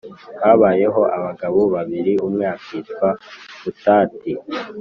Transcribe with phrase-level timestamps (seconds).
[0.43, 3.07] Habayeho abagabo babiri, umwe akitwa
[3.61, 4.31] Butati